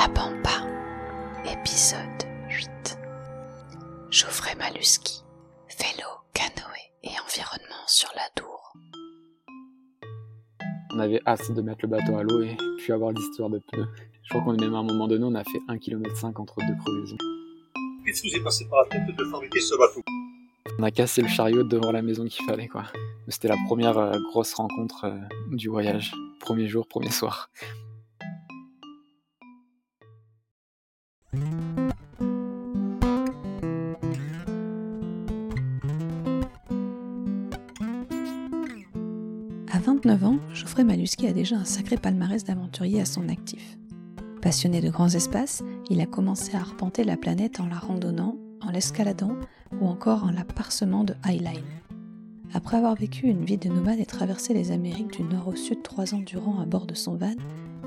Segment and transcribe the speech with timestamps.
[0.00, 0.66] La Pampa,
[1.44, 1.98] épisode
[2.48, 2.98] 8.
[4.10, 5.22] Geoffrey Maluski,
[5.78, 8.72] vélo, canoë et environnement sur la Dour.
[10.94, 13.88] On avait hâte de mettre le bateau à l'eau et puis avoir l'histoire de pneus.
[14.22, 16.40] Je crois qu'on est même à un moment donné, on a fait 1 km 5
[16.40, 17.18] entre deux crevaisons.
[18.06, 20.00] Qu'est-ce qui vous est passé par la tête de fabriquer ce bateau?
[20.78, 22.84] On a cassé le chariot devant la maison qu'il fallait quoi.
[23.28, 25.18] C'était la première euh, grosse rencontre euh,
[25.54, 26.14] du voyage.
[26.40, 27.50] Premier jour, premier soir.
[41.10, 43.76] Maluski a déjà un sacré palmarès d'aventurier à son actif.
[44.42, 48.70] Passionné de grands espaces, il a commencé à arpenter la planète en la randonnant, en
[48.70, 49.32] l'escaladant
[49.80, 51.64] ou encore en la parsemant de highline.
[52.54, 55.82] Après avoir vécu une vie de nomade et traversé les Amériques du nord au sud
[55.82, 57.34] trois ans durant à bord de son van,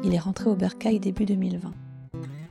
[0.03, 1.72] il est rentré au Bercail début 2020.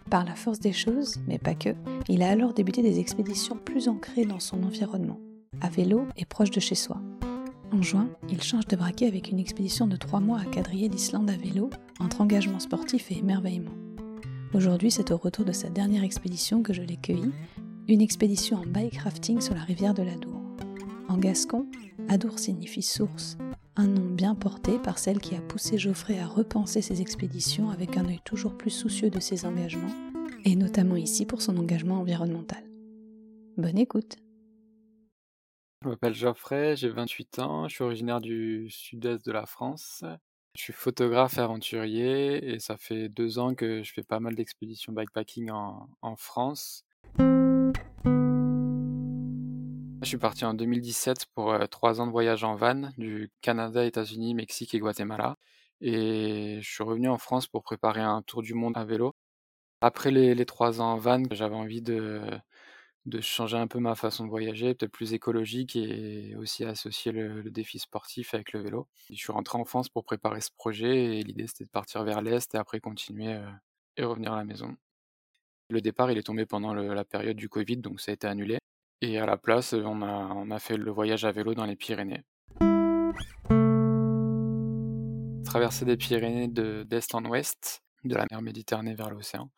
[0.09, 1.74] Par la force des choses, mais pas que,
[2.09, 5.21] il a alors débuté des expéditions plus ancrées dans son environnement,
[5.61, 6.99] à vélo et proche de chez soi.
[7.73, 11.30] En juin, il change de braquet avec une expédition de trois mois à quadriller l'Islande
[11.30, 11.70] à vélo,
[12.01, 13.73] entre engagement sportif et émerveillement.
[14.52, 17.32] Aujourd'hui, c'est au retour de sa dernière expédition que je l'ai cueilli,
[17.88, 20.38] une expédition en bike rafting sur la rivière de l'Adour.
[21.09, 21.66] En gascon,
[22.10, 23.38] Adour signifie source,
[23.76, 27.96] un nom bien porté par celle qui a poussé Geoffrey à repenser ses expéditions avec
[27.96, 29.95] un œil toujours plus soucieux de ses engagements,
[30.45, 32.62] et notamment ici pour son engagement environnemental.
[33.56, 34.18] Bonne écoute
[35.83, 40.05] Je m'appelle Geoffrey, j'ai 28 ans, je suis originaire du sud-est de la France.
[40.55, 44.37] Je suis photographe et aventurier et ça fait deux ans que je fais pas mal
[44.37, 46.85] d'expéditions bikepacking en, en France.
[47.19, 47.73] Je
[50.05, 54.35] suis parti en 2017 pour euh, trois ans de voyage en van du Canada, États-Unis,
[54.35, 55.37] Mexique et Guatemala.
[55.80, 59.17] Et je suis revenu en France pour préparer un tour du monde à vélo.
[59.80, 62.21] Après les, les trois ans en van, j'avais envie de,
[63.07, 67.43] de changer un peu ma façon de voyager, peut-être plus écologique et aussi associer le,
[67.51, 68.89] défi sportif avec le vélo.
[69.11, 72.23] Je suis rentré en France pour préparer ce projet et l'idée c'était de partir vers
[72.23, 73.51] l'Est et après continuer euh,
[73.97, 74.77] et revenir à la maison.
[75.69, 78.59] Le départ il est tombé pendant la période du Covid donc ça a été annulé.
[79.05, 81.75] Et à la place, on a, on a fait le voyage à vélo dans les
[81.75, 82.23] Pyrénées.
[85.45, 89.51] Traversée des Pyrénées de- d'est en ouest, de la mer Méditerranée vers l'océan,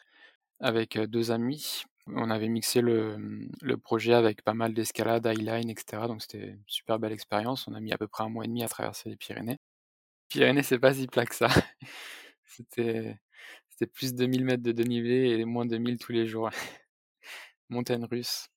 [0.61, 1.85] avec euh, deux amis.
[2.07, 6.03] On avait mixé le, projet avec pas mal d'escalade, highline, etc.
[6.07, 7.67] Donc c'était une super belle expérience.
[7.67, 9.59] On a mis à peu près un mois et demi à traverser les Pyrénées.
[10.29, 11.49] Pyrénées, c'est pas si plat que ça.
[12.47, 13.19] C'était
[13.93, 16.51] plus de 1000 mètres de dénivelé et moins de 1000 tous les jours.
[17.71, 18.49] Montagne russe.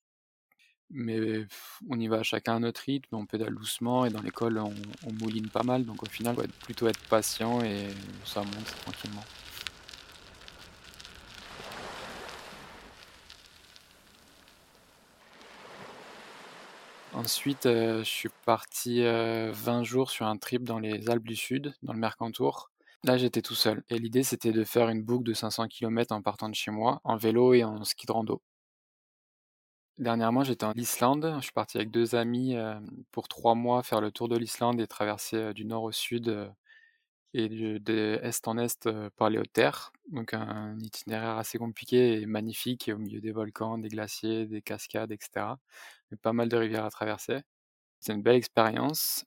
[0.89, 1.45] Mais
[1.89, 4.73] on y va chacun à notre rythme, on pédale doucement et dans l'école on,
[5.05, 7.87] on mouline pas mal, donc au final, il faut plutôt être patient et
[8.23, 9.23] ça monte tranquillement.
[17.17, 21.35] Ensuite, euh, je suis parti euh, 20 jours sur un trip dans les Alpes du
[21.35, 22.69] Sud, dans le Mercantour.
[23.03, 23.83] Là, j'étais tout seul.
[23.89, 27.01] Et l'idée, c'était de faire une boucle de 500 km en partant de chez moi,
[27.03, 28.41] en vélo et en ski de rando.
[29.97, 31.33] Dernièrement, j'étais en Islande.
[31.37, 32.79] Je suis parti avec deux amis euh,
[33.11, 36.29] pour trois mois faire le tour de l'Islande et traverser euh, du nord au sud
[36.29, 36.47] euh,
[37.37, 39.91] et de, de est en est euh, par les hautes terres.
[40.11, 44.61] Donc un itinéraire assez compliqué et magnifique et au milieu des volcans, des glaciers, des
[44.61, 45.45] cascades, etc.
[46.09, 47.41] Mais pas mal de rivières à traverser.
[47.99, 49.25] C'est une belle expérience.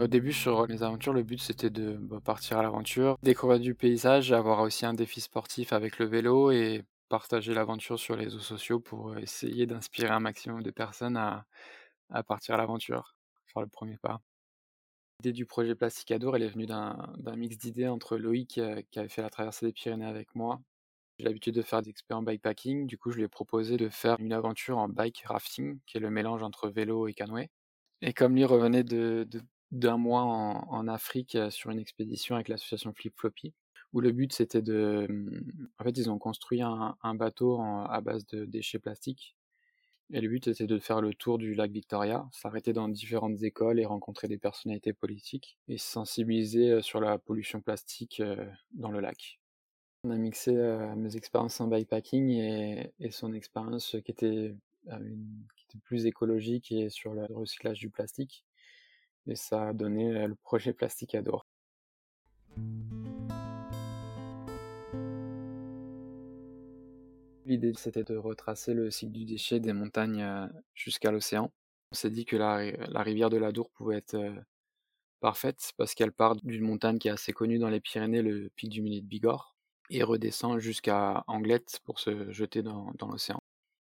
[0.00, 3.74] Au début, sur les aventures, le but c'était de bah, partir à l'aventure, découvrir du
[3.74, 8.40] paysage, avoir aussi un défi sportif avec le vélo et partager l'aventure sur les réseaux
[8.40, 11.46] sociaux pour essayer d'inspirer un maximum de personnes à,
[12.10, 13.16] à partir à l'aventure,
[13.46, 14.20] faire le premier pas.
[15.20, 16.96] L'idée du projet Plastic Adour, elle est venue d'un
[17.36, 20.60] mix d'idées entre Loïc euh, qui avait fait la traversée des Pyrénées avec moi.
[21.18, 23.88] J'ai l'habitude de faire des expériences en bikepacking, du coup je lui ai proposé de
[23.88, 27.50] faire une aventure en bike rafting, qui est le mélange entre vélo et canoë.
[28.02, 29.26] Et comme lui revenait de,
[29.70, 33.54] d'un mois en, Afrique euh, sur une expédition avec l'association Flip Floppy,
[33.92, 35.06] où le but c'était de...
[35.78, 39.36] En fait, ils ont construit un, bateau à base de déchets plastiques.
[40.10, 43.80] Et le but était de faire le tour du lac Victoria, s'arrêter dans différentes écoles
[43.80, 49.00] et rencontrer des personnalités politiques et sensibiliser euh, sur la pollution plastique euh, dans le
[49.00, 49.40] lac.
[50.04, 54.54] On a mixé euh, mes expériences en bikepacking et, et son expérience qui était,
[55.84, 58.44] plus écologique et sur le recyclage du plastique.
[59.26, 61.43] Et ça a donné le projet Plastic Adore.
[67.46, 71.52] L'idée, c'était de retracer le cycle du déchet des montagnes euh, jusqu'à l'océan.
[71.92, 74.34] On s'est dit que la, ri- la rivière de l'Adour pouvait être euh,
[75.20, 78.70] parfaite parce qu'elle part d'une montagne qui est assez connue dans les Pyrénées, le pic
[78.70, 79.56] du Midi de Bigorre,
[79.90, 83.40] et redescend jusqu'à Anglette pour se jeter dans, dans l'océan.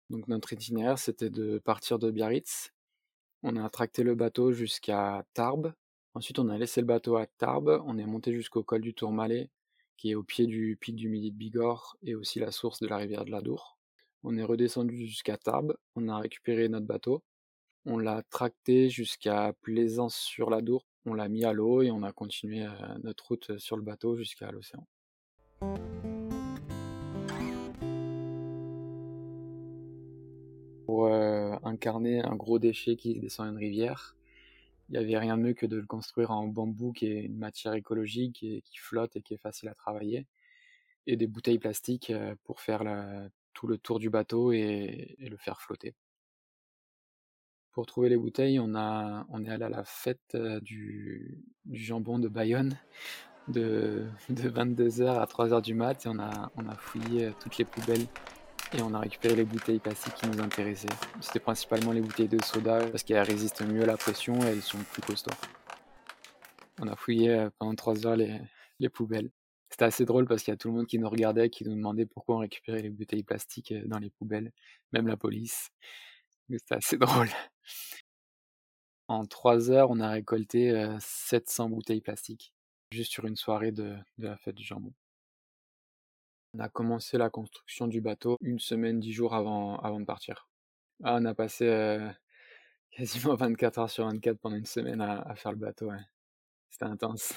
[0.09, 2.71] Donc notre itinéraire, c'était de partir de Biarritz.
[3.43, 5.73] On a tracté le bateau jusqu'à Tarbes.
[6.15, 7.81] Ensuite, on a laissé le bateau à Tarbes.
[7.85, 9.49] On est monté jusqu'au col du Tourmalet,
[10.01, 12.87] qui est au pied du pic du Midi de Bigorre et aussi la source de
[12.87, 13.77] la rivière de l'Adour.
[14.23, 15.77] On est redescendu jusqu'à Tarbes.
[15.95, 17.21] On a récupéré notre bateau.
[17.85, 20.87] On l'a tracté jusqu'à Plaisance-sur-l'Adour.
[21.05, 22.71] On l'a mis à l'eau et on a continué euh,
[23.03, 24.87] notre route sur le bateau jusqu'à l'océan.
[30.87, 34.15] Pour euh, incarner un gros déchet qui descend une rivière,
[34.91, 37.37] il n'y avait rien de mieux que de le construire en bambou, qui est une
[37.37, 40.27] matière écologique et qui flotte et qui est facile à travailler,
[41.07, 42.83] et des bouteilles plastiques euh, pour faire
[43.53, 45.95] tout le tour du bateau et, le faire flotter.
[47.71, 51.41] Pour trouver les bouteilles, on, est allé à la fête euh, du,
[51.71, 52.77] jambon de Bayonne
[53.47, 57.57] de, de 22h à 3h du mat et on a, on a fouillé euh, toutes
[57.57, 58.07] les poubelles
[58.73, 60.87] et on a récupéré les bouteilles plastiques qui nous intéressaient.
[61.19, 64.61] C'était principalement les bouteilles de soda parce qu'elles résistent mieux à la pression et elles
[64.61, 65.31] sont plus costauds.
[66.79, 68.39] On a fouillé euh, pendant 3 heures les,
[68.79, 69.29] les poubelles.
[69.69, 71.75] C'était assez drôle parce qu'il y a tout le monde qui nous regardait, qui nous
[71.75, 74.51] demandait pourquoi on récupérait les bouteilles plastiques euh, dans les poubelles,
[74.93, 75.69] même la police.
[76.49, 77.29] C'était assez drôle.
[79.07, 82.53] En 3 heures, on a récolté euh, 700 bouteilles plastiques,
[82.91, 84.93] juste sur une soirée de la fête du jambon.
[86.53, 90.49] On a commencé la construction du bateau une semaine, dix jours avant, de partir.
[91.01, 92.09] Ah, on a passé euh,
[92.91, 95.89] quasiment 24 heures sur 24 pendant une semaine à, faire le bateau.
[96.69, 97.33] C'était intense.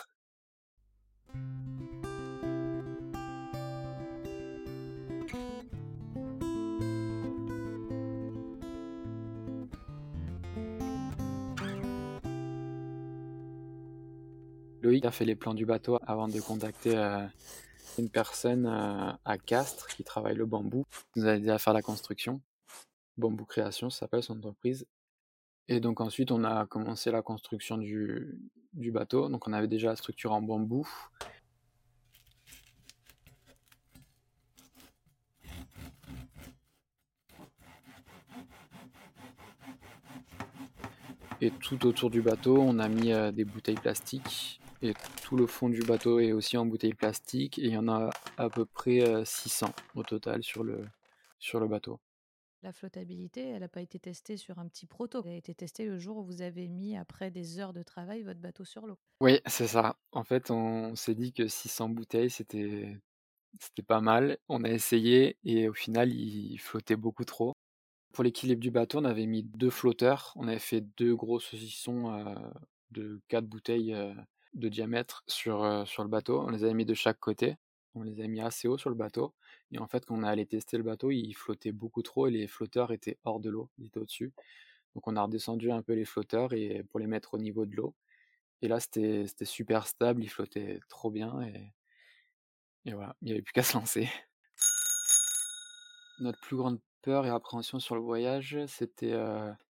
[14.82, 17.24] Loïc a fait les plans du bateau avant de contacter euh,
[17.98, 20.84] une personne euh, à Castres qui travaille le bambou.
[21.16, 22.40] Nous a aidé à faire la construction.
[23.16, 24.86] Bambou Création, s'appelle son entreprise.
[25.68, 28.38] Et donc ensuite, on a commencé la construction du,
[28.72, 29.28] du bateau.
[29.28, 30.88] Donc on avait déjà la structure en bambou.
[41.40, 44.60] Et tout autour du bateau, on a mis euh, des bouteilles plastiques.
[44.84, 44.92] Et
[45.22, 47.58] tout le fond du bateau est aussi en bouteilles plastiques.
[47.58, 50.86] Et il y en a à peu près euh, 600 au total sur le,
[51.38, 51.98] sur le bateau.
[52.62, 55.22] La flottabilité, elle n'a pas été testée sur un petit proto.
[55.24, 58.22] Elle a été testée le jour où vous avez mis, après des heures de travail,
[58.22, 58.98] votre bateau sur l'eau.
[59.20, 59.96] Oui, c'est ça.
[60.12, 63.00] En fait, on s'est dit que 600 bouteilles, c'était
[63.58, 64.38] c'était pas mal.
[64.48, 67.54] On a essayé et au final, il flottait beaucoup trop.
[68.12, 70.32] Pour l'équilibre du bateau, on avait mis deux flotteurs.
[70.36, 72.34] On avait fait deux gros saucissons euh,
[72.90, 74.14] de 4 bouteilles euh,
[74.54, 76.40] de diamètre sur, sur le bateau.
[76.40, 77.56] On les avait mis de chaque côté.
[77.94, 79.34] On les a mis assez haut sur le bateau.
[79.72, 82.30] Et en fait, quand on est allé tester le bateau, il flottait beaucoup trop et
[82.30, 83.70] les flotteurs étaient hors de l'eau.
[83.78, 84.32] Ils étaient au-dessus.
[84.94, 87.74] Donc on a redescendu un peu les flotteurs et pour les mettre au niveau de
[87.76, 87.94] l'eau.
[88.62, 91.72] Et là, c'était super stable, il flottait trop bien et,
[92.86, 94.08] et voilà, il n'y avait plus qu'à se lancer.
[96.20, 99.12] Notre plus grande peur et appréhension sur le voyage, c'était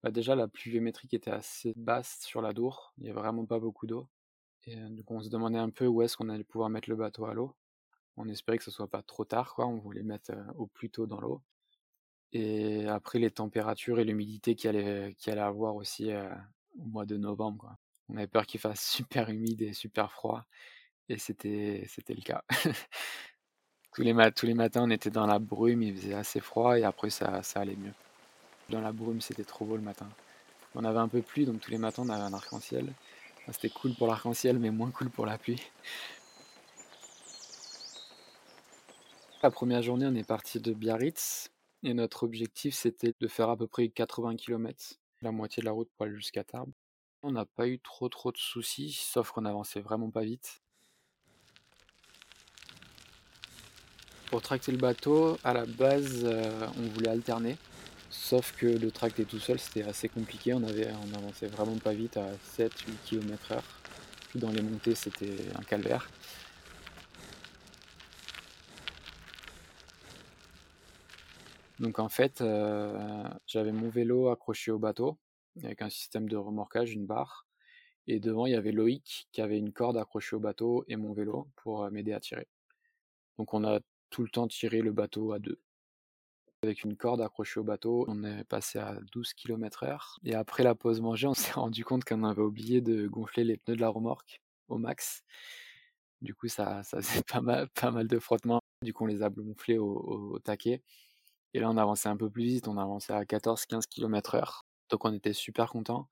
[0.02, 2.92] bah déjà la pluviométrie qui était assez basse sur la Dour.
[2.98, 4.08] Il n'y avait vraiment pas beaucoup d'eau.
[4.66, 6.96] Et euh, donc on se demandait un peu où est-ce qu'on allait pouvoir mettre le
[6.96, 7.54] bateau à l'eau.
[8.16, 9.66] On espérait que ce soit pas trop tard, quoi.
[9.66, 11.42] On voulait mettre euh, au plus tôt dans l'eau.
[12.32, 16.28] Et après les températures et l'humidité qu'il allait, qu'il allait avoir aussi euh,
[16.78, 17.76] au mois de novembre.
[18.08, 20.44] On avait peur qu'il fasse super humide et super froid.
[21.08, 22.42] Et c'était c'était le cas.
[23.92, 26.84] tous, les tous les matins, on était dans la brume, il faisait assez froid et
[26.84, 27.92] après ça, ça allait mieux.
[28.70, 30.08] Dans la brume, c'était trop beau le matin.
[30.74, 32.92] On avait un peu plu, donc tous les matins, on avait un arc-en-ciel.
[33.44, 35.60] Enfin, c'était cool pour l'arc-en-ciel, mais moins cool pour la pluie.
[39.42, 41.50] La première journée, on est parti de Biarritz
[41.82, 45.72] et notre objectif, c'était de faire à peu près 80 km, la moitié de la
[45.72, 46.72] route pour aller jusqu'à Tarbes.
[47.22, 50.62] On n'a pas eu trop trop de soucis, sauf qu'on avançait vraiment pas vite.
[54.30, 57.58] Pour tracter le bateau, à la base, euh, on voulait alterner.
[58.16, 60.54] Sauf que le tracter tout seul, c'était assez compliqué.
[60.54, 62.70] On, avait, on avançait vraiment pas vite à 7-8
[63.04, 63.60] km/h.
[64.30, 66.08] Puis dans les montées, c'était un calvaire.
[71.80, 75.18] Donc en fait, euh, j'avais mon vélo accroché au bateau
[75.62, 77.46] avec un système de remorquage, une barre.
[78.06, 81.12] Et devant, il y avait Loïc qui avait une corde accrochée au bateau et mon
[81.12, 82.46] vélo pour m'aider à tirer.
[83.38, 85.58] Donc on a tout le temps tiré le bateau à deux.
[86.64, 88.04] Avec une corde accrochée au bateau.
[88.08, 90.16] On est passé à 12 km/h.
[90.24, 93.56] Et après la pause manger, on s'est rendu compte qu'on avait oublié de gonfler les
[93.56, 95.22] pneus de la remorque au max.
[96.20, 98.60] Du coup, ça, ça faisait pas mal, pas mal de frottements.
[98.82, 100.82] Du coup, on les a gonflés au, taquet.
[101.54, 102.68] Et là, on avançait un peu plus vite.
[102.68, 104.62] On avançait à 14-15 km/h.
[104.90, 106.08] Donc, on était super contents.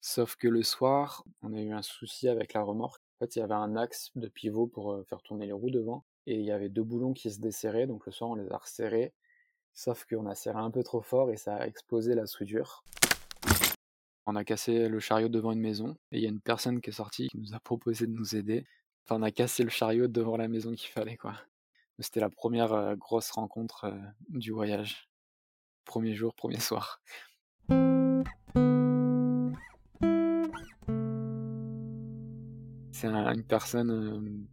[0.00, 3.02] Sauf que le soir, on a eu un souci avec la remorque.
[3.20, 6.04] En fait, il y avait un axe de pivot pour faire tourner les roues devant.
[6.26, 7.86] Et il y avait deux boulons qui se desserraient.
[7.86, 9.12] Donc, le soir, on les a resserrés.
[9.80, 12.82] Sauf qu'on a serré un peu trop fort et ça a explosé la soudure.
[14.26, 16.90] On a cassé le chariot devant une maison et il y a une personne qui
[16.90, 18.66] est sortie qui nous a proposé de nous aider.
[19.04, 21.34] Enfin, on a cassé le chariot devant la maison qu'il fallait, quoi.
[22.00, 23.94] C'était la première grosse rencontre
[24.30, 25.08] du voyage.
[25.84, 27.00] Premier jour, premier soir.
[32.90, 34.48] C'est une personne,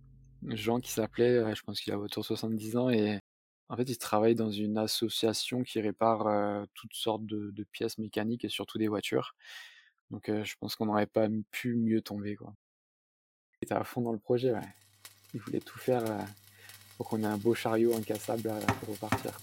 [0.49, 3.17] Jean, qui s'appelait, je pense qu'il a autour de 70 ans, et
[3.69, 8.49] en fait, il travaille dans une association qui répare toutes sortes de, pièces mécaniques et
[8.49, 9.35] surtout des voitures.
[10.11, 12.53] Donc, je pense qu'on n'aurait pas pu mieux tomber, quoi.
[13.61, 14.75] Il était à fond dans le projet, ouais.
[15.33, 16.03] Il voulait tout faire
[16.97, 19.37] pour qu'on ait un beau chariot incassable pour repartir.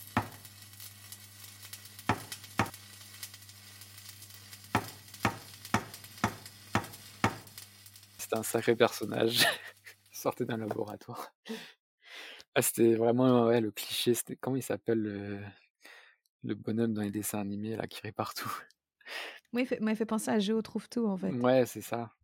[8.19, 9.45] C'était un sacré personnage.
[10.12, 11.35] il sortait d'un laboratoire.
[12.54, 14.14] Ah, c'était vraiment ouais, le cliché.
[14.14, 15.40] C'était comment il s'appelle le,
[16.44, 18.52] le bonhomme dans les dessins animés là qui répare tout.
[19.52, 21.30] Oui, il m'a fait penser à Géo trouve tout en fait.
[21.30, 22.14] Ouais, c'est ça.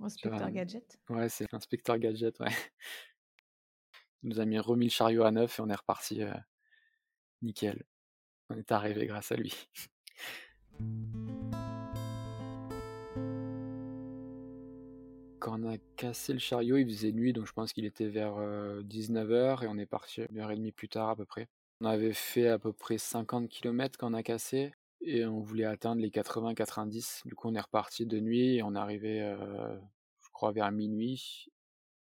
[0.00, 0.98] Inspecteur Gadget.
[1.08, 2.48] Ouais, c'est l'inspecteur Gadget, ouais.
[4.22, 6.32] Il nous a mis remis le chariot à neuf et on est reparti euh,
[7.42, 7.84] nickel.
[8.48, 9.54] On est arrivé grâce à lui.
[15.44, 18.38] Quand on a cassé le chariot, il faisait nuit, donc je pense qu'il était vers
[18.38, 21.50] 19h et on est parti une heure et demie plus tard à peu près.
[21.82, 24.72] On avait fait à peu près 50 km quand on a cassé
[25.02, 27.26] et on voulait atteindre les 80-90.
[27.26, 29.36] Du coup, on est reparti de nuit et on est arrivé,
[30.22, 31.50] je crois, vers minuit.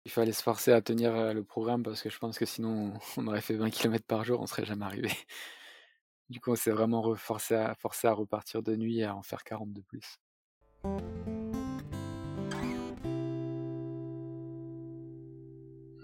[0.03, 3.25] Il fallait se forcer à tenir le programme parce que je pense que sinon on
[3.25, 5.09] aurait fait 20 km par jour, on serait jamais arrivé.
[6.29, 9.43] Du coup, on s'est vraiment forcé forcé à repartir de nuit et à en faire
[9.43, 10.19] 40 de plus.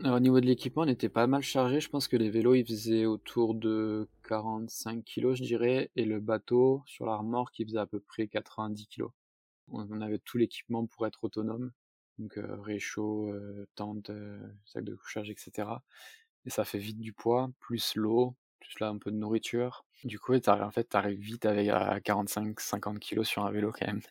[0.05, 1.79] Au niveau de l'équipement, on était pas mal chargé.
[1.79, 6.19] Je pense que les vélos, ils faisaient autour de 45 kg, je dirais, et le
[6.19, 9.05] bateau sur la remorque, il faisait à peu près 90 kg.
[9.69, 11.71] On avait tout l'équipement pour être autonome,
[12.19, 15.69] donc euh, réchaud, euh, tente, euh, sac de couchage, etc.
[16.45, 19.85] Et ça fait vite du poids, plus l'eau, plus là un peu de nourriture.
[20.03, 24.01] Du coup, en fait, t'arrives vite avec à 45-50 kg sur un vélo quand même.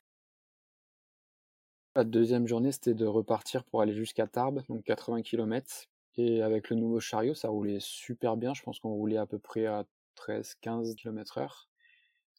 [1.97, 5.89] La deuxième journée, c'était de repartir pour aller jusqu'à Tarbes, donc 80 km.
[6.17, 8.55] Et avec le nouveau chariot, ça roulait super bien.
[8.55, 9.85] Je pense qu'on roulait à peu près à
[10.17, 11.67] 13-15 km/h.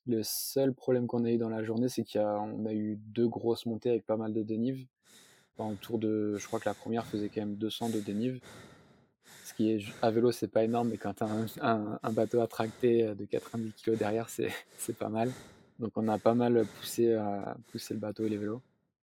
[0.08, 3.66] Le seul problème qu'on a eu dans la journée, c'est qu'on a, eu deux grosses
[3.66, 4.88] montées avec pas mal de dénive.
[5.58, 8.40] Enfin, autour de, je crois que la première faisait quand même 200 de dénive.
[9.44, 11.28] Ce qui est à vélo, c'est pas énorme, mais quand tu as
[11.62, 14.30] un, un, bateau à tracter de 90 kg derrière,
[14.78, 15.30] c'est pas mal.
[15.78, 18.62] Donc on a pas mal poussé, à, pousser le bateau et les vélos.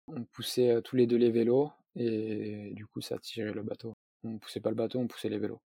[0.08, 3.96] On poussait tous les deux les vélos et du coup ça tirait le bateau.
[4.22, 5.60] On poussait pas le bateau, on poussait les vélos.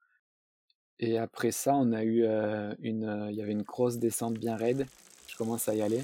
[0.98, 2.24] Et après ça, on a eu
[2.80, 4.86] une, il y avait une grosse descente bien raide.
[5.26, 6.02] Je commence à y aller.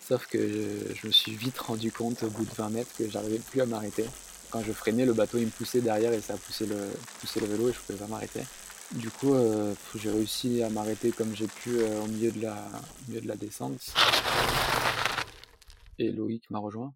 [0.00, 3.38] Sauf que je, me suis vite rendu compte au bout de 20 mètres que j'arrivais
[3.38, 4.04] plus à m'arrêter.
[4.50, 7.70] Quand je freinais, le bateau il me poussait derrière et ça poussait le, le vélo
[7.70, 8.42] et je pouvais pas m'arrêter.
[8.92, 9.34] Du coup,
[9.96, 13.94] j'ai réussi à m'arrêter comme j'ai pu au milieu de la descente
[15.98, 16.94] et Loïc m'a rejoint.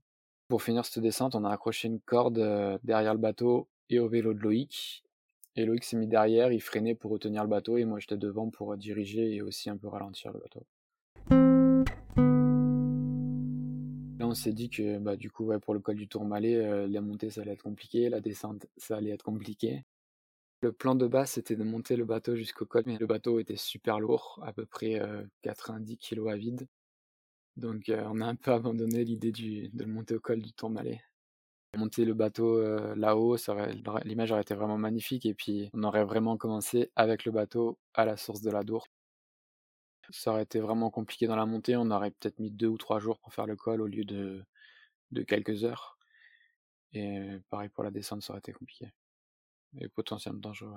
[0.48, 4.32] Pour finir cette descente, on a accroché une corde derrière le bateau et au vélo
[4.32, 5.04] de Loïc.
[5.56, 8.48] Et Loïc s'est mis derrière, il freinait pour retenir le bateau et moi j'étais devant
[8.48, 10.64] pour diriger et aussi un peu ralentir le bateau.
[14.18, 17.30] Là on s'est dit que bah, du coup pour le col du Tourmalet, la montée
[17.30, 19.84] ça allait être compliqué, la descente ça allait être compliqué.
[20.60, 23.56] Le plan de base c'était de monter le bateau jusqu'au col, mais le bateau était
[23.56, 25.02] super lourd, à peu près
[25.42, 26.68] 90 kg à vide.
[27.58, 31.02] Donc on a un peu abandonné l'idée de monter au col du Tourmalet.
[31.76, 32.62] Monter le bateau
[32.94, 33.36] là-haut,
[34.04, 38.04] l'image aurait été vraiment magnifique et puis on aurait vraiment commencé avec le bateau à
[38.04, 38.86] la source de la Dour.
[40.10, 43.00] Ça aurait été vraiment compliqué dans la montée, on aurait peut-être mis deux ou trois
[43.00, 44.44] jours pour faire le col au lieu de,
[45.26, 45.98] quelques heures.
[46.92, 48.92] Et pareil pour la descente, ça aurait été compliqué.
[49.78, 50.72] Et potentiellement dangereux.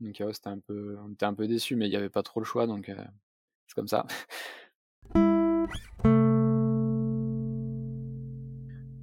[0.00, 2.66] Donc ouais, on était un peu déçus, mais il n'y avait pas trop le choix,
[2.66, 2.86] donc
[3.66, 4.06] c'est comme ça.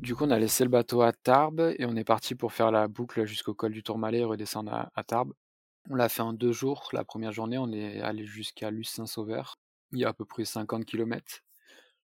[0.03, 2.71] Du coup, on a laissé le bateau à Tarbes et on est parti pour faire
[2.71, 5.31] la boucle jusqu'au col du Tourmalet et redescendre à, Tarbes.
[5.89, 6.89] On l'a fait en deux jours.
[6.91, 9.59] La première journée, on est allé jusqu'à Luce-Saint-Sauveur.
[9.93, 11.41] Il y a à peu près 50 km.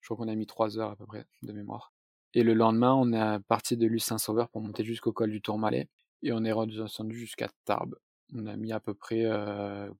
[0.00, 1.92] Je crois qu'on a mis 3 heures à peu près de mémoire.
[2.34, 5.88] Et le lendemain, on est parti de Luce-Saint-Sauveur pour monter jusqu'au col du Tourmalet.
[6.22, 7.96] Et on est redescendu jusqu'à Tarbes.
[8.32, 9.90] On a mis à peu près, euh,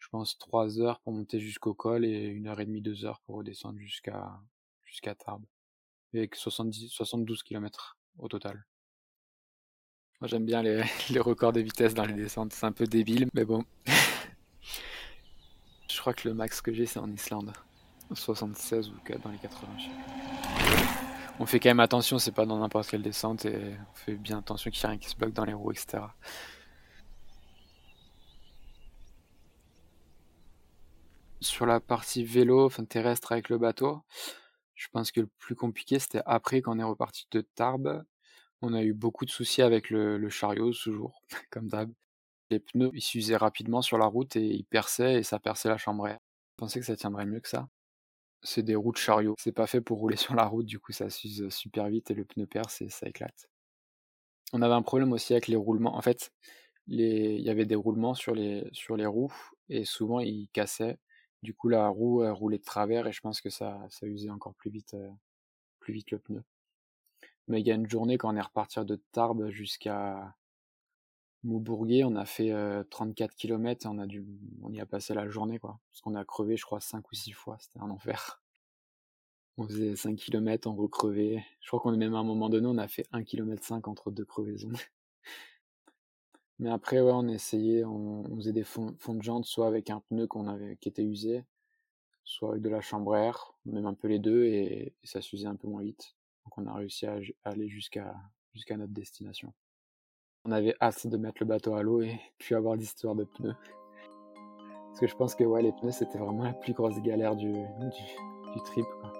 [0.00, 3.20] je pense, 3 heures pour monter jusqu'au col et une heure et demie, deux heures
[3.20, 5.46] pour redescendre jusqu'à Tarbes.
[6.14, 8.64] Avec 70, 72 km au total.
[10.20, 13.44] Moi j'aime bien les, records de vitesse dans les descentes, c'est un peu débile, mais
[13.44, 13.64] bon.
[15.90, 17.52] je crois que le max que j'ai c'est en Islande.
[18.12, 19.90] 76 ou dans les 80, je sais
[21.40, 24.38] on fait quand même attention, c'est pas dans n'importe quelle descente et on fait bien
[24.38, 26.04] attention qu'il n'y ait rien qui se bloque dans les roues, etc.
[31.40, 34.02] Sur la partie vélo, enfin terrestre avec le bateau,
[34.74, 38.04] je pense que le plus compliqué c'était après quand on est reparti de Tarbes.
[38.62, 41.92] On a eu beaucoup de soucis avec le, chariot, toujours, comme d'hab.
[42.50, 45.78] Les pneus, ils s'usaient rapidement sur la route et ils perçaient et ça perçait la
[45.78, 46.14] chambre Je
[46.56, 47.68] pensais que ça tiendrait mieux que ça
[48.44, 49.34] c'est des roues de chariot.
[49.38, 52.14] C'est pas fait pour rouler sur la route, du coup ça s'use super vite et
[52.14, 53.48] le pneu perce et ça éclate.
[54.52, 55.96] On avait un problème aussi avec les roulements.
[55.96, 56.30] En fait,
[56.86, 59.32] il y avait des roulements sur les roues
[59.68, 60.98] et souvent ils cassaient.
[61.44, 64.54] Du coup la roue roulait de travers et je pense que ça, ça usait encore
[64.54, 64.96] plus vite,
[65.78, 66.42] plus vite le pneu.
[67.48, 70.34] Mais il y a une journée quand on est reparti de Tarbes jusqu'à
[71.42, 72.50] Maubourguet, on a fait
[72.88, 74.24] 34 km et on a dû,
[74.62, 75.78] on y a passé la journée quoi.
[75.90, 77.58] Parce qu'on a crevé, je crois, 5 ou 6 fois.
[77.60, 78.42] C'était un enfer.
[79.58, 81.44] On faisait 5 km, on recrevait.
[81.60, 83.86] Je crois qu'on est même à un moment donné, on a fait 1 km 5
[83.86, 84.72] entre deux crevaisons.
[86.58, 90.26] Mais après, ouais, on essayait, on, faisait des fonds, de jante, soit avec un pneu
[90.26, 91.44] qu'on avait, qui était usé,
[92.22, 95.56] soit avec de la chambre air, même un peu les deux, et, ça s'usait un
[95.56, 96.14] peu moins vite.
[96.44, 98.14] Donc on a réussi à, aller jusqu'à
[98.52, 99.52] jusqu'à notre destination.
[100.44, 103.56] On avait hâte de mettre le bateau à l'eau et puis avoir d'histoire de pneus.
[104.88, 107.50] Parce que je pense que ouais, les pneus, c'était vraiment la plus grosse galère du,
[107.50, 108.86] du, trip.
[109.00, 109.12] Quoi.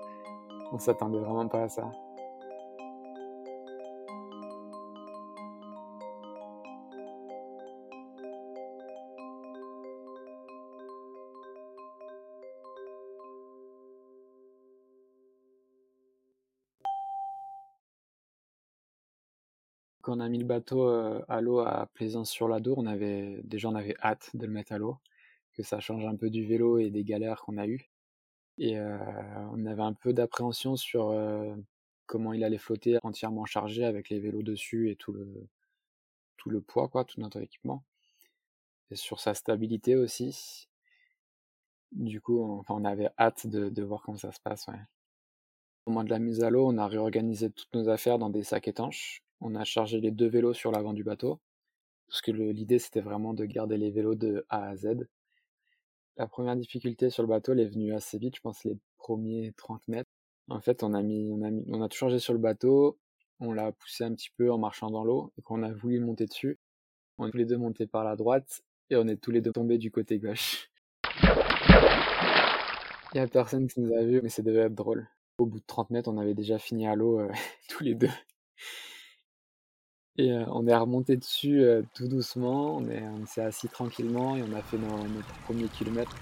[0.70, 1.90] On s'attendait vraiment pas à ça.
[20.04, 23.96] Quand on a mis le bateau à l'eau à Plaisance-sur-l'Adour, on avait déjà on avait
[24.02, 24.98] hâte de le mettre à l'eau,
[25.54, 27.88] que ça change un peu du vélo et des galères qu'on a eues.
[28.58, 31.16] Et on avait un peu d'appréhension sur
[32.04, 35.48] comment il allait flotter entièrement chargé avec les vélos dessus et tout le
[36.36, 37.82] tout le poids quoi, tout notre équipement.
[38.90, 40.68] Et sur sa stabilité aussi.
[41.92, 44.66] Du coup, on, avait hâte de, voir comment ça se passe.
[45.86, 48.42] Au moment de la mise à l'eau, on a réorganisé toutes nos affaires dans des
[48.42, 51.40] sacs étanches on a chargé les deux vélos sur l'avant du bateau,
[52.08, 55.08] parce que l'idée c'était vraiment de garder les vélos de A à Z.
[56.16, 59.52] La première difficulté sur le bateau, elle est venue assez vite, je pense les premiers
[59.56, 60.10] 30 mètres.
[60.48, 62.98] En fait, on a on a tout changé sur le bateau,
[63.40, 66.00] on l'a poussé un petit peu en marchant dans l'eau, et quand on a voulu
[66.00, 66.58] monter dessus,
[67.18, 69.52] on est tous les deux montés par la droite, et on est tous les deux
[69.52, 70.70] tombés du côté gauche.
[73.14, 75.08] Il y a personne qui nous a vus, mais ça devait être drôle.
[75.38, 77.30] Au bout de 30 mètres, on avait déjà fini à l'eau, euh,
[77.68, 78.10] tous les deux.
[80.16, 84.62] Et on est remonté dessus tout doucement, on, est, s'est assis tranquillement et on a
[84.62, 86.14] fait notre premier kilomètre.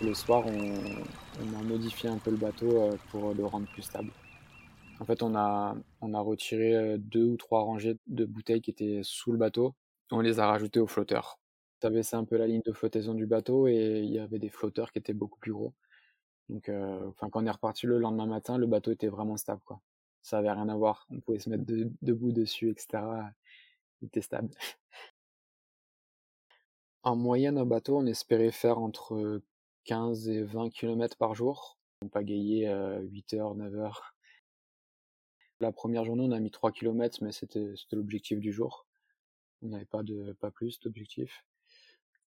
[0.00, 0.74] Le soir, on,
[1.42, 4.10] on a modifié un peu le bateau euh, pour le rendre plus stable.
[5.00, 8.70] En fait, on a, on a retiré euh, deux ou trois rangées de bouteilles qui
[8.70, 9.74] étaient sous le bateau.
[10.10, 11.38] On les a rajoutées au flotteur.
[11.80, 14.50] Ça baissait un peu la ligne de flottaison du bateau et il y avait des
[14.50, 15.72] flotteurs qui étaient beaucoup plus gros.
[16.50, 19.80] Donc, euh, quand on est reparti le lendemain matin, le bateau était vraiment stable, quoi.
[20.22, 21.06] Ça avait rien à voir.
[21.10, 21.64] On pouvait se mettre
[22.02, 23.02] debout dessus, etc.
[24.02, 24.50] Il était stable.
[27.02, 29.40] En moyenne, un bateau, on espérait faire entre
[29.84, 31.78] 15 et 20 km par jour.
[32.02, 34.14] On pagayait 8 heures, 9 heures.
[35.60, 38.86] La première journée, on a mis 3 km, mais c'était l'objectif du jour.
[39.62, 41.44] On n'avait pas, de, pas plus d'objectif.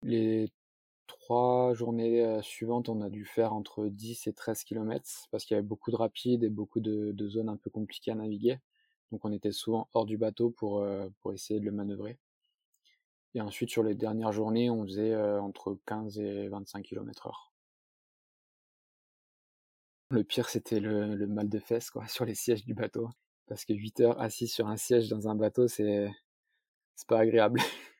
[0.03, 0.51] Les
[1.07, 5.57] trois journées suivantes, on a dû faire entre 10 et 13 km parce qu'il y
[5.57, 8.59] avait beaucoup de rapides et beaucoup de, de, zones un peu compliquées à naviguer.
[9.11, 10.85] Donc on était souvent hors du bateau pour,
[11.21, 12.19] pour essayer de le manœuvrer.
[13.35, 17.53] Et ensuite, sur les dernières journées, on faisait entre 15 et 25 km heure.
[20.09, 23.09] Le pire, c'était le, le mal de fesses quoi, sur les sièges du bateau.
[23.47, 26.09] Parce que 8 heures assis sur un siège dans un bateau, c'est
[26.95, 27.59] c'est pas agréable.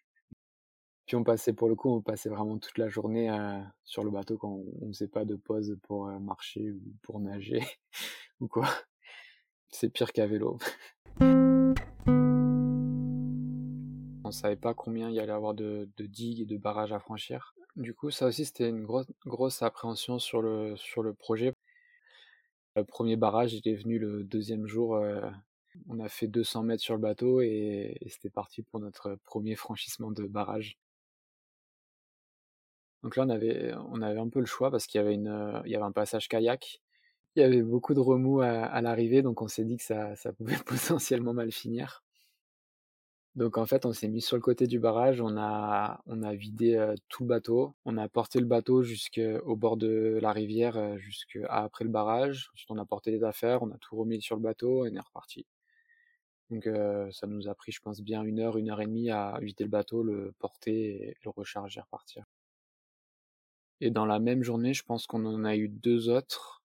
[1.05, 4.11] Puis on passait pour le coup, on passait vraiment toute la journée euh, sur le
[4.11, 7.61] bateau quand on ne faisait pas de pause pour euh, marcher ou pour nager
[8.39, 8.69] ou quoi.
[9.69, 10.57] C'est pire qu'à vélo.
[14.33, 17.53] On savait pas combien il y allait avoir de, digues et de barrages à franchir.
[17.75, 21.53] Du coup, ça aussi, c'était une grosse, grosse appréhension sur le, sur le projet.
[22.75, 24.95] Le premier barrage, il est venu le deuxième jour.
[24.95, 25.21] euh,
[25.87, 30.09] on a fait 200 mètres sur le bateau et, c'était parti pour notre premier franchissement
[30.09, 30.77] de barrage.
[33.03, 35.61] Donc là, on avait, on avait un peu le choix parce qu'il y avait une,
[35.65, 36.81] il y avait un passage kayak.
[37.35, 40.15] Il y avait beaucoup de remous à, à l'arrivée, donc on s'est dit que ça,
[40.15, 42.03] ça pouvait potentiellement mal finir.
[43.35, 46.33] Donc en fait, on s'est mis sur le côté du barrage, on a, on a
[46.35, 50.77] vidé euh, tout le bateau, on a porté le bateau jusqu'au bord de la rivière,
[50.77, 52.49] euh, jusqu'à après le barrage.
[52.53, 54.95] Ensuite, on a porté les affaires, on a tout remis sur le bateau et on
[54.95, 55.47] est reparti.
[56.51, 59.09] Donc euh, ça nous a pris, je pense, bien une heure, une heure et demie
[59.09, 62.25] à vider le bateau, le porter et le recharger et repartir.
[63.81, 66.63] Et dans la même journée, je pense qu'on en a eu deux autres.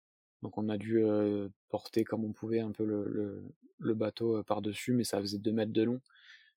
[0.43, 3.43] Donc on a dû euh, porter comme on pouvait un peu le, le,
[3.79, 6.01] le bateau euh, par-dessus, mais ça faisait deux mètres de long.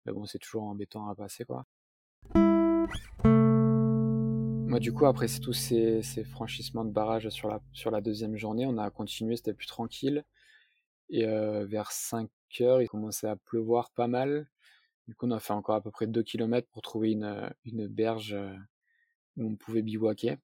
[0.06, 1.66] Mais bon, c'est toujours embêtant à passer, quoi.
[4.72, 8.66] Moi, du coup, après tous ces, franchissements de barrage sur la, sur la deuxième journée,
[8.66, 10.24] on a continué, c'était plus tranquille.
[11.10, 12.30] Et euh, vers 5
[12.62, 14.50] heures, il commençait à pleuvoir pas mal.
[15.08, 18.34] Du coup, on a fait encore à peu près 2 km pour trouver une, berge
[19.36, 20.38] où on pouvait bivouaquer.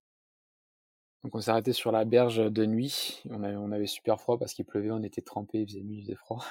[1.23, 3.21] Donc on s'est arrêté sur la berge de nuit.
[3.29, 5.99] On avait, on avait super froid parce qu'il pleuvait, on était trempés, il faisait nuit,
[5.99, 6.43] il faisait froid.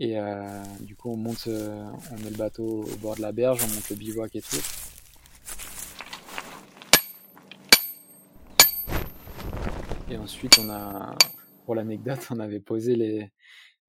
[0.00, 3.32] Et euh, du coup, on monte, euh, on met le bateau au bord de la
[3.32, 4.56] berge, on monte le bivouac et tout.
[10.10, 11.16] Et ensuite, on a,
[11.64, 13.32] pour l'anecdote, on avait posé les,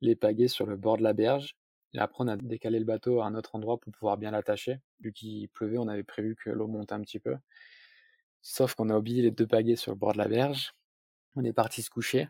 [0.01, 1.55] les pagaies sur le bord de la berge.
[1.93, 4.79] Et après, on a décalé le bateau à un autre endroit pour pouvoir bien l'attacher.
[5.01, 7.35] Vu qu'il pleuvait, on avait prévu que l'eau monte un petit peu.
[8.41, 10.73] Sauf qu'on a oublié les deux pagaies sur le bord de la berge.
[11.35, 12.29] On est parti se coucher.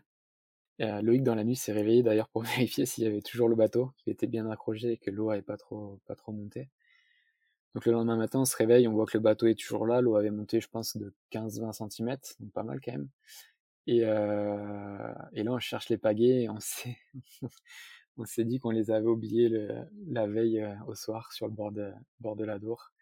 [0.80, 3.56] Euh, Loïc, dans la nuit, s'est réveillé d'ailleurs pour vérifier s'il y avait toujours le
[3.56, 6.70] bateau, qu'il était bien accroché et que l'eau n'avait pas trop, monté.
[7.74, 10.00] Donc le lendemain matin, on se réveille, on voit que le bateau est toujours là.
[10.00, 13.08] L'eau avait monté, je pense, de 15-20 cm, donc pas mal quand même.
[13.86, 19.06] Et, euh, et là, on cherche les pagaies et on s'est, dit qu'on les avait
[19.06, 19.48] oubliés
[20.08, 22.92] la veille euh, au soir sur le bord de, la Dour.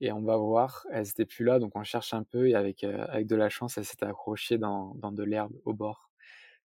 [0.00, 2.80] Et on va voir, elles étaient plus là, donc on cherche un peu et avec,
[2.86, 6.09] de la chance, elles s'étaient accrochées dans de l'herbe au bord.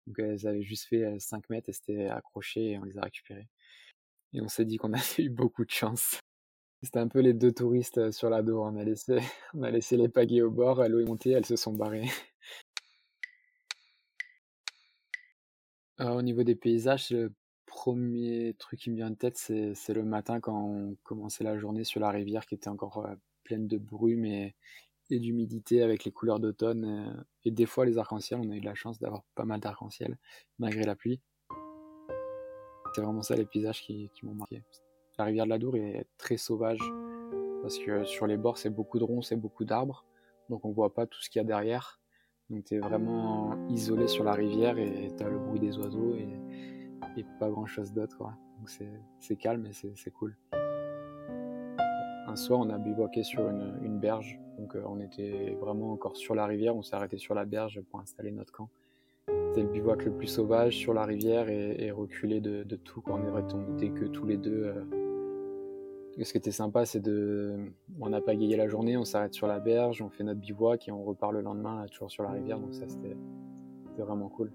[0.07, 3.47] Donc elles avaient juste fait 5 mètres et c'était accroché et on les a récupérées.
[4.33, 6.19] Et on s'est dit qu'on avait eu beaucoup de chance.
[6.81, 8.65] C'était un peu les deux touristes sur la Dour.
[8.65, 9.17] On a laissé,
[9.53, 12.09] on a laissé les pagaies au bord, l'eau est montée, elles se sont barrées.
[15.97, 17.33] Alors, au niveau des paysages, le
[17.65, 21.83] premier truc qui me vient en tête, c'est, le matin quand on commençait la journée
[21.85, 23.07] sur la rivière qui était encore
[23.43, 24.55] pleine de brume et,
[25.13, 26.85] et d'humidité avec les couleurs d'automne.
[26.85, 29.59] euh, et des fois, les arcs-en-ciel, on a eu de la chance d'avoir pas mal
[29.59, 30.17] d'arcs-en-ciel
[30.59, 31.21] malgré la pluie.
[32.93, 34.63] C'est vraiment ça les paysages qui, m'ont marqué.
[35.17, 36.79] La rivière de la Dour est très sauvage
[37.61, 40.05] parce que sur les bords, c'est beaucoup de ronces et beaucoup d'arbres.
[40.49, 41.99] Donc on voit pas tout ce qu'il y a derrière.
[42.49, 46.15] Donc tu es vraiment isolé sur la rivière et tu as le bruit des oiseaux
[46.15, 46.27] et,
[47.39, 48.17] pas grand chose d'autre.
[48.17, 48.69] Donc
[49.19, 50.37] c'est calme et c'est cool.
[52.27, 54.42] Un soir, on a bivouaqué sur une berge.
[54.57, 56.75] Donc euh, on était vraiment encore sur la rivière.
[56.75, 58.69] On s'est arrêté sur la berge pour installer notre camp.
[59.27, 63.01] C'était le bivouac le plus sauvage sur la rivière et, reculé de, de tout.
[63.01, 63.19] Quand
[63.53, 64.63] on était que tous les deux.
[64.65, 64.83] euh,
[66.21, 67.71] ce qui était sympa, c'est de.
[67.99, 70.87] On n'a pas gagné la journée, on s'arrête sur la berge, on fait notre bivouac
[70.87, 72.59] et on repart le lendemain, toujours sur la rivière.
[72.59, 73.15] Donc ça, c'était
[73.87, 74.51] c'était vraiment cool.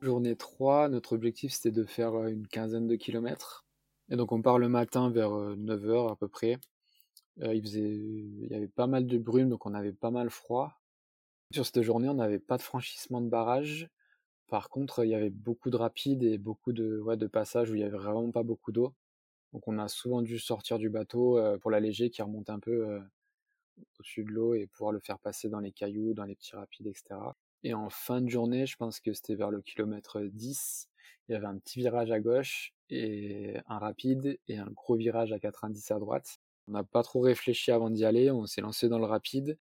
[0.00, 3.64] Journée 3, notre objectif c'était de faire euh, une quinzaine de kilomètres.
[4.10, 6.58] Et donc on part le matin vers 9h à peu près.
[7.40, 10.80] Il faisait, il y avait pas mal de brume, donc on avait pas mal froid.
[11.52, 13.88] Sur cette journée, on n'avait pas de franchissement de barrage.
[14.48, 17.80] Par contre, il y avait beaucoup de rapides et beaucoup de, de passages où il
[17.80, 18.94] y avait vraiment pas beaucoup d'eau.
[19.52, 23.00] Donc on a souvent dû sortir du bateau pour l'alléger qui remonte un peu
[23.98, 26.86] au-dessus de l'eau et pouvoir le faire passer dans les cailloux, dans les petits rapides,
[26.86, 27.20] etc.
[27.62, 30.88] Et en fin de journée, je pense que c'était vers le kilomètre 10,
[31.28, 35.32] il y avait un petit virage à gauche et un rapide et un gros virage
[35.32, 36.38] à 90 à droite.
[36.68, 39.58] On n'a pas trop réfléchi avant d'y aller, on s'est lancé dans le rapide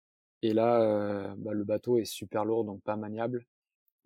[0.45, 3.45] et là, euh, bah, le bateau est super lourd, donc pas maniable.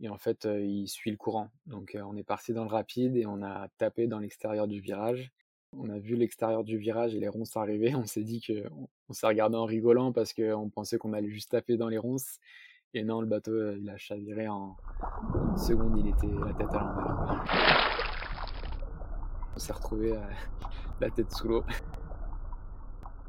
[0.01, 1.49] Et en fait, euh, il suit le courant.
[1.65, 4.79] Donc euh, on est parti dans le rapide et on a tapé dans l'extérieur du
[4.79, 5.34] virage.
[5.73, 7.93] On a vu l'extérieur du virage et les ronces arriver.
[7.95, 8.63] On s'est dit que,
[9.10, 12.39] on, s'est regardé en rigolant parce qu'on pensait qu'on allait juste taper dans les ronces.
[12.93, 14.77] Et non, le bateau, il a chaviré en
[15.51, 17.88] une seconde, il était la tête à l'envers.
[19.60, 20.22] On s'est retrouvé euh,
[21.02, 21.65] la tête sous l'eau.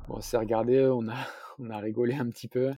[0.07, 1.17] Bon, on s'est regardé, on a,
[1.59, 2.73] on a rigolé un petit peu.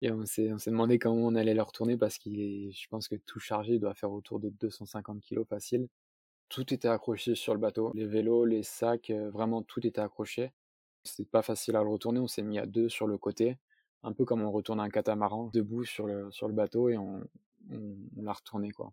[0.00, 2.88] Et on s'est, on s'est demandé comment on allait le retourner parce qu'il est, je
[2.88, 5.88] pense que tout chargé, doit faire autour de 250 kg facile.
[6.48, 7.92] Tout était accroché sur le bateau.
[7.94, 10.54] Les vélos, les sacs, euh, vraiment tout était accroché.
[11.04, 12.20] C'était pas facile à le retourner.
[12.20, 13.58] On s'est mis à deux sur le côté,
[14.04, 17.20] un peu comme on retourne un catamaran, debout sur le, sur le bateau et on,
[17.70, 18.90] on, l'a retourné quoi.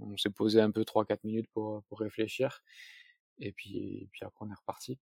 [0.00, 2.62] On s'est posé un peu 3-4 minutes pour, pour réfléchir.
[3.38, 4.98] Et puis, puis après, on est reparti.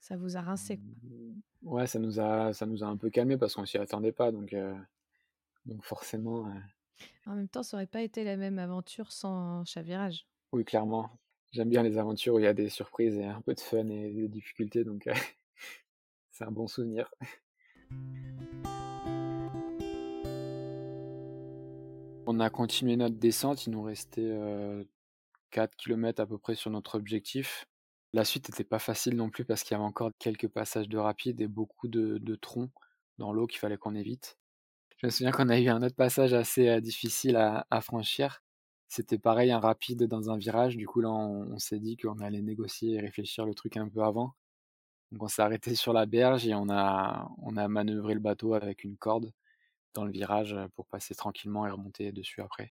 [0.00, 3.36] Ça vous a rincé mmh, Ouais, ça nous a, ça nous a un peu calmé
[3.36, 4.32] parce qu'on s'y attendait pas.
[4.32, 4.74] Donc, euh,
[5.64, 6.60] donc forcément, euh,
[7.26, 10.26] en même temps, ça aurait pas été la même aventure sans chavirage.
[10.52, 11.10] Oui, clairement.
[11.52, 13.88] J'aime bien les aventures où il y a des surprises et un peu de fun
[13.88, 15.14] et des difficultés, donc euh,
[16.30, 17.12] c'est un bon souvenir.
[22.24, 24.32] On a continué notre descente, il nous restait
[25.50, 27.66] 4 km à peu près sur notre objectif.
[28.12, 30.98] La suite n'était pas facile non plus parce qu'il y avait encore quelques passages de
[30.98, 32.70] rapide et beaucoup de, troncs
[33.18, 34.38] dans l'eau qu'il fallait qu'on évite.
[34.98, 38.42] Je me souviens qu'on a eu un autre passage assez difficile à, franchir.
[38.86, 40.76] C'était pareil, un rapide dans un virage.
[40.76, 44.02] Du coup, là, on, s'est dit qu'on allait négocier et réfléchir le truc un peu
[44.02, 44.34] avant.
[45.10, 47.28] Donc, on s'est arrêté sur la berge et on a
[47.68, 49.32] manœuvré le bateau avec une corde
[49.94, 52.72] dans le virage pour passer tranquillement et remonter dessus après.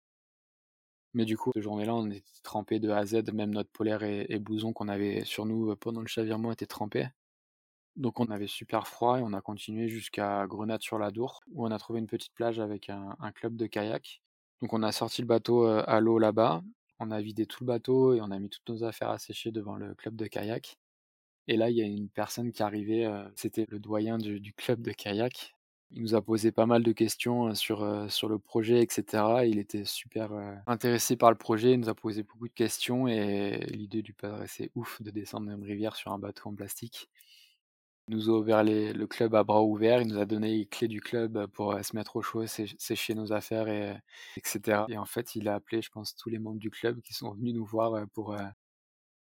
[1.13, 4.03] Mais du coup, cette journée-là, on était trempé de A à Z, même notre polaire
[4.03, 7.07] et, et blouson qu'on avait sur nous pendant le chavirement étaient trempés.
[7.95, 11.99] Donc on avait super froid et on a continué jusqu'à Grenade-sur-la-Dour, où on a trouvé
[11.99, 14.21] une petite plage avec un, club de kayak.
[14.61, 16.61] Donc on a sorti le bateau à l'eau là-bas,
[16.99, 19.51] on a vidé tout le bateau et on a mis toutes nos affaires à sécher
[19.51, 20.77] devant le club de kayak.
[21.47, 24.91] Et là, il y a une personne qui arrivait, c'était le doyen du, club de
[24.91, 25.54] kayak.
[25.91, 29.23] Il nous a posé pas mal de questions sur, sur le projet, etc.
[29.45, 30.31] Il était super
[30.67, 34.71] intéressé par le projet, il nous a posé beaucoup de questions et l'idée lui paraissait
[34.75, 37.09] ouf de descendre une rivière sur un bateau en plastique.
[38.07, 40.87] Il nous a ouvert le club à bras ouverts, il nous a donné les clés
[40.87, 43.95] du club pour se mettre au chaud, sécher nos affaires, et,
[44.37, 44.83] etc.
[44.89, 47.31] Et en fait, il a appelé, je pense, tous les membres du club qui sont
[47.33, 48.35] venus nous voir pour,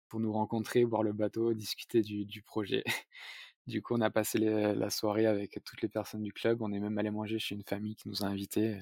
[0.09, 2.83] pour nous rencontrer, voir le bateau, discuter du, projet.
[3.67, 6.61] Du coup, on a passé la soirée avec toutes les personnes du club.
[6.61, 8.79] On est même allé manger chez une famille qui nous a invités.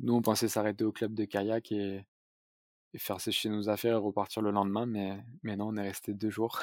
[0.00, 2.04] Nous, on pensait s'arrêter au club de kayak et,
[2.96, 6.60] faire sécher nos affaires et repartir le lendemain, mais, non, on est resté deux jours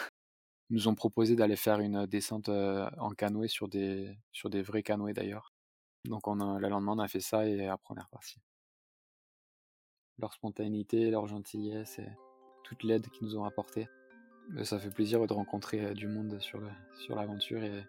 [0.69, 5.13] nous ont proposé d'aller faire une descente en canoë sur des, sur des vrais canoës
[5.13, 5.53] d'ailleurs.
[6.05, 8.39] Donc on le lendemain on a fait ça et après on est reparti.
[10.19, 12.09] Leur spontanéité, leur gentillesse et
[12.63, 13.87] toute l'aide qu'ils nous ont apportée.
[14.63, 16.61] Ça fait plaisir de rencontrer du monde sur,
[17.09, 17.83] l'aventure et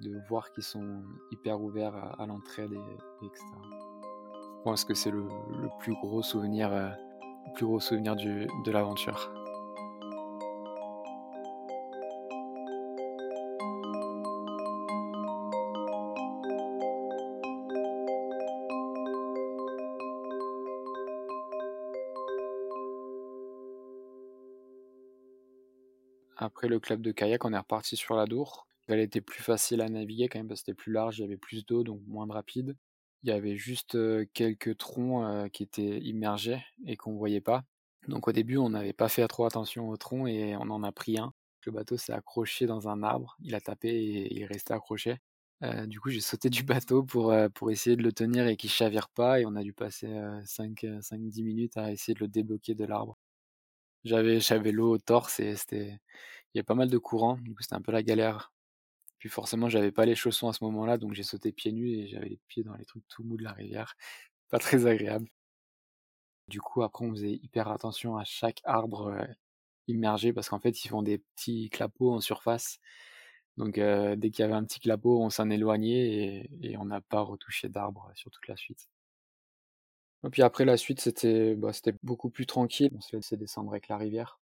[0.00, 3.44] de voir qu'ils sont hyper ouverts à, l'entraide et, etc.
[4.58, 5.26] Je pense que c'est le,
[5.80, 9.32] plus gros souvenir, le plus gros souvenir du, de l'aventure.
[26.58, 28.66] Après le club de kayak, on est reparti sur la Dour.
[28.88, 31.24] Elle était plus facile à naviguer quand même parce que c'était plus large, il y
[31.24, 32.76] avait plus d'eau, donc moins de rapide.
[33.22, 33.96] Il y avait juste
[34.32, 37.62] quelques troncs qui étaient immergés et qu'on voyait pas.
[38.08, 40.90] Donc au début, on n'avait pas fait trop attention aux troncs et on en a
[40.90, 41.32] pris un.
[41.64, 45.18] Le bateau s'est accroché dans un arbre, il a tapé et il est resté accroché.
[45.86, 49.10] du coup, j'ai sauté du bateau pour, pour essayer de le tenir et qu'il chavire
[49.10, 53.16] pas et on a dû passer 5-10 minutes à essayer de le débloquer de l'arbre.
[54.04, 55.98] J'avais l'eau au torse et c'était
[56.58, 58.52] y a pas mal de courant, du coup c'était un peu la galère.
[59.18, 62.08] Puis forcément, j'avais pas les chaussons à ce moment-là, donc j'ai sauté pieds nus et
[62.08, 63.96] j'avais les pieds dans les trucs tout mous de la rivière.
[64.50, 65.28] Pas très agréable.
[66.48, 69.14] Du coup, après, on faisait hyper attention à chaque arbre
[69.88, 72.80] immergé parce qu'en fait, ils font des petits clapots en surface.
[73.56, 77.20] Donc, dès qu'il y avait un petit clapot, on s'en éloignait et, on n'a pas
[77.22, 78.88] retouché d'arbre sur toute la suite.
[80.24, 82.90] Et puis après, la suite, c'était bah, beaucoup plus tranquille.
[82.96, 84.38] On se laissait descendre avec la rivière.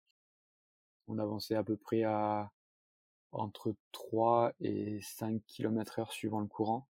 [1.08, 2.52] On avançait à peu près à
[3.32, 6.88] entre 3 et 5 km heure suivant le courant.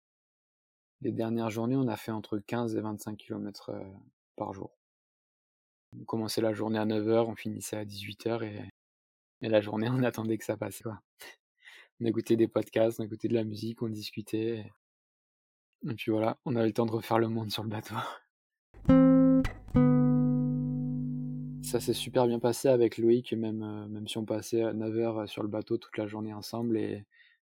[1.01, 3.71] Les dernières journées, on a fait entre 15 et 25 km
[4.35, 4.71] par jour.
[5.99, 8.69] On commençait la journée à 9h, on finissait à 18h et,
[9.41, 10.81] et la journée, on attendait que ça passe.
[10.81, 11.01] Quoi.
[11.99, 14.71] On écoutait des podcasts, on écoutait de la musique, on discutait.
[15.87, 17.95] Et puis voilà, on avait le temps de refaire le monde sur le bateau.
[21.71, 25.29] Ça s'est super bien passé avec Loïc, même, euh, même si on passait 9 heures
[25.29, 27.05] sur le bateau toute la journée ensemble et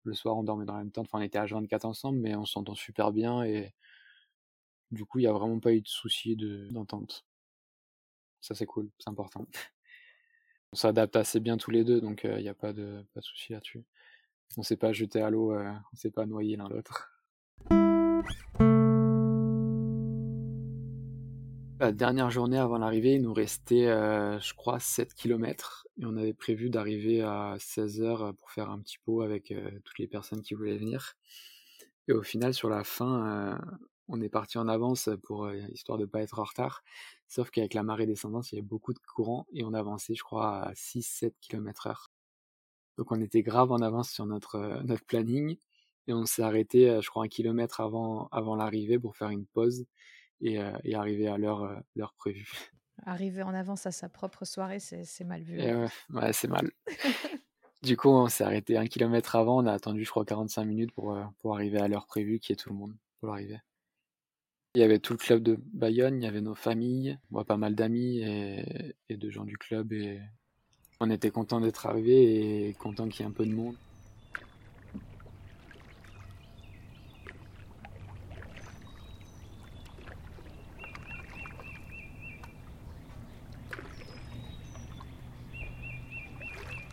[0.02, 1.07] le soir on dormait dans la même tente.
[1.07, 3.72] Enfin, on était à 24 ensemble, mais on s'entend super bien et
[4.90, 7.26] du coup, il n'y a vraiment pas eu de souci d'entente.
[8.40, 9.46] Ça, c'est cool, c'est important.
[10.72, 13.24] On s'adapte assez bien tous les deux, donc il n'y a pas de, pas de
[13.24, 13.85] souci là-dessus.
[14.57, 17.11] On s'est pas jeté à l'eau, on s'est pas noyé l'un l'autre.
[21.81, 25.87] La dernière journée avant l'arrivée, il nous restait, je crois, 7 km.
[26.01, 30.09] Et on avait prévu d'arriver à 16h pour faire un petit pot avec toutes les
[30.09, 31.14] personnes qui voulaient venir.
[32.09, 33.61] Et au final, sur la fin,
[34.09, 36.83] on est parti en avance pour histoire de pas être en retard.
[37.29, 40.25] Sauf qu'avec la marée descendante, il y avait beaucoup de courant et on avançait, je
[40.25, 42.11] crois, à 6-7 km heure.
[42.97, 45.57] Donc on était grave en avance sur notre, notre planning
[46.09, 49.87] et on s'est arrêté, je crois, un kilomètre avant, avant l'arrivée pour faire une pause
[50.40, 52.72] et, et arriver à l'heure, l'heure prévue.
[53.07, 55.61] Arriver en avance à sa propre soirée, c'est mal vu.
[55.61, 55.88] Hein.
[56.11, 56.70] ouais, c'est mal.
[57.83, 60.92] du coup, on s'est arrêté un kilomètre avant, on a attendu, je crois, 45 minutes
[60.92, 63.61] pour, pour arriver à l'heure prévue, qui est tout le monde pour l'arrivée.
[64.74, 67.57] Il y avait tout le club de Bayonne, il y avait nos familles, moi pas
[67.57, 70.20] mal d'amis et, de gens du club et
[71.01, 73.77] on était content d'être arrivé et content qu'il y ait un peu de monde.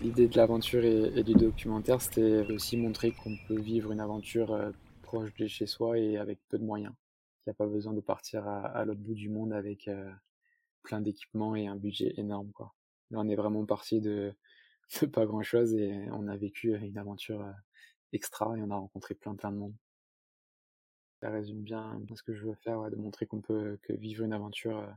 [0.06, 4.70] L'idée de l'aventure et, du documentaire, c'était aussi montrer qu'on peut vivre une aventure euh,
[5.02, 6.94] proche de chez soi et avec peu de moyens.
[6.94, 10.12] Il n'y a pas besoin de partir à, l'autre bout du monde avec euh,
[10.84, 12.52] plein d'équipements et un budget énorme.
[13.10, 14.36] Là, on est vraiment parti de,
[15.12, 17.52] pas grand-chose et on a vécu une aventure euh,
[18.14, 19.74] extra et on a rencontré plein plein de monde.
[21.20, 24.88] Ça résume bien ce que je veux faire, de montrer qu'on peut vivre une aventure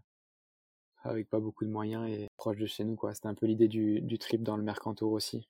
[1.09, 2.97] avec pas beaucoup de moyens et proche de chez nous.
[2.97, 3.15] quoi.
[3.15, 5.49] C'était un peu l'idée du, trip dans le Mercantour aussi.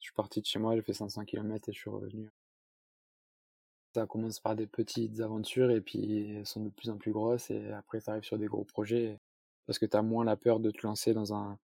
[0.00, 2.30] Je suis parti de chez moi, j'ai fait 500 km et je suis revenu.
[3.94, 7.50] Ça commence par des petites aventures et puis elles sont de plus en plus grosses
[7.50, 9.20] et après ça arrive sur des gros projets
[9.66, 11.58] parce que tu as moins la peur de te lancer dans un,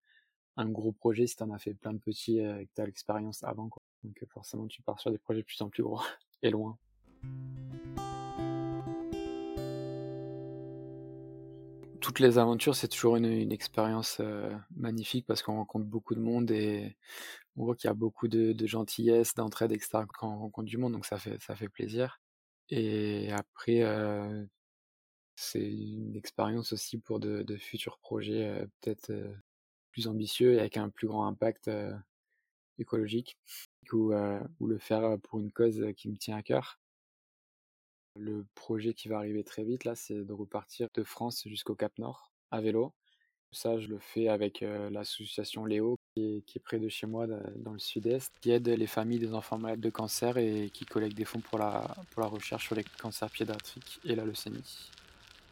[0.57, 3.43] gros projet si tu en as fait plein de petits et que tu as l'expérience
[3.43, 3.67] avant.
[3.67, 3.81] Quoi.
[4.03, 6.01] Donc forcément tu pars sur des projets de plus en plus gros
[6.41, 6.77] et loin.
[12.01, 14.21] Toutes les aventures, c'est toujours une, expérience
[14.75, 16.97] magnifique parce qu'on rencontre beaucoup de monde et
[17.55, 19.99] on voit qu'il y a beaucoup de, gentillesse, d'entraide, etc.
[20.07, 22.19] quand on rencontre du monde, donc ça fait, ça fait plaisir.
[22.69, 23.83] Et après,
[25.35, 29.11] c'est une expérience aussi pour de, futurs projets peut-être
[29.91, 31.69] plus ambitieux et avec un plus grand impact
[32.79, 33.37] écologique,
[33.93, 34.13] ou,
[34.59, 36.79] ou le faire pour une cause qui me tient à cœur.
[38.15, 41.97] Le projet qui va arriver très vite, là, c'est de repartir de France jusqu'au Cap
[41.97, 42.93] Nord à vélo.
[43.53, 47.79] Ça, je le fais avec l'association Léo, qui est, près de chez moi, dans le
[47.79, 51.41] sud-est, qui aide les familles des enfants malades de cancer et qui collecte des fonds
[51.41, 54.89] pour la, recherche sur les cancers pédiatriques et la leucémie.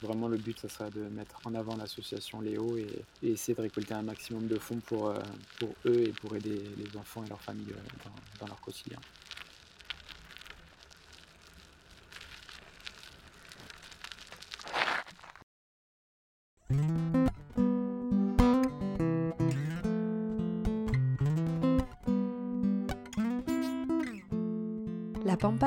[0.01, 2.87] Vraiment, le but, ça serait de mettre en avant l'association Léo et,
[3.21, 5.13] essayer de récolter un maximum de fonds pour,
[5.59, 7.73] pour eux et pour aider les enfants et leurs familles
[8.39, 8.99] dans leur quotidien.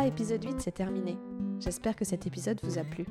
[0.07, 1.17] Épisode 8, c'est terminé.
[1.61, 3.07] J'espère que cet épisode vous a plu.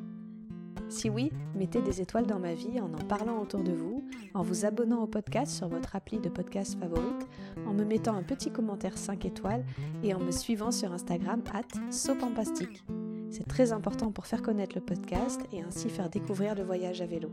[0.90, 4.42] Si oui, mettez des étoiles dans ma vie en en parlant autour de vous, en
[4.42, 7.28] vous abonnant au podcast sur votre appli de podcast favorite,
[7.66, 9.64] en me mettant un petit commentaire 5 étoiles
[10.04, 12.84] et en me suivant sur Instagram at sopampastique.
[13.30, 17.06] C'est très important pour faire connaître le podcast et ainsi faire découvrir le voyage à
[17.06, 17.30] vélo.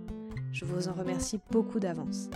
[0.53, 2.31] Je vous en remercie beaucoup d'avance.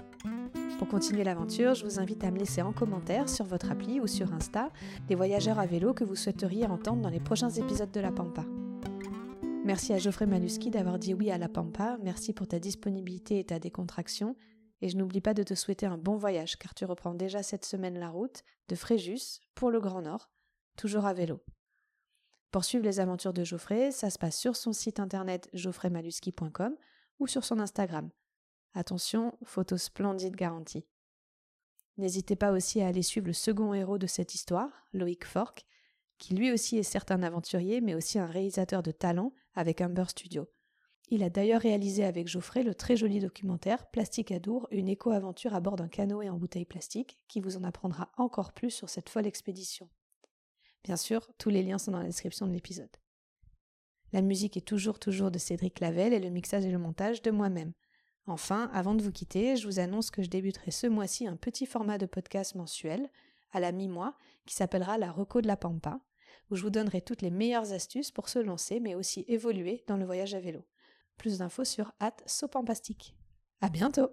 [0.82, 4.08] Pour continuer l'aventure, je vous invite à me laisser en commentaire sur votre appli ou
[4.08, 4.68] sur Insta
[5.06, 8.44] des voyageurs à vélo que vous souhaiteriez entendre dans les prochains épisodes de La Pampa.
[9.64, 13.44] Merci à Geoffrey Maluski d'avoir dit oui à La Pampa, merci pour ta disponibilité et
[13.44, 14.34] ta décontraction,
[14.80, 17.64] et je n'oublie pas de te souhaiter un bon voyage car tu reprends déjà cette
[17.64, 20.30] semaine la route de Fréjus pour le Grand Nord,
[20.76, 21.44] toujours à vélo.
[22.50, 26.74] Pour suivre les aventures de Geoffrey, ça se passe sur son site internet geoffreymaluski.com
[27.20, 28.10] ou sur son Instagram,
[28.74, 30.86] Attention, photo splendide garantie.
[31.98, 35.66] N'hésitez pas aussi à aller suivre le second héros de cette histoire, Loïc Fork,
[36.18, 40.04] qui lui aussi est certes un aventurier, mais aussi un réalisateur de talent avec Humber
[40.08, 40.48] Studio.
[41.08, 45.54] Il a d'ailleurs réalisé avec Geoffrey le très joli documentaire Plastique à Dour, une éco-aventure
[45.54, 49.10] à bord d'un canoë en bouteille plastique, qui vous en apprendra encore plus sur cette
[49.10, 49.90] folle expédition.
[50.84, 52.96] Bien sûr, tous les liens sont dans la description de l'épisode.
[54.12, 57.30] La musique est toujours toujours de Cédric Lavelle et le mixage et le montage de
[57.30, 57.72] moi-même.
[58.26, 61.66] Enfin, avant de vous quitter, je vous annonce que je débuterai ce mois-ci un petit
[61.66, 63.10] format de podcast mensuel,
[63.52, 64.14] à la mi-mois,
[64.46, 66.00] qui s'appellera la Reco de la Pampa,
[66.50, 69.96] où je vous donnerai toutes les meilleures astuces pour se lancer, mais aussi évoluer dans
[69.96, 70.64] le voyage à vélo.
[71.18, 73.14] Plus d'infos sur at Sopampastique.
[73.60, 74.10] À bientôt!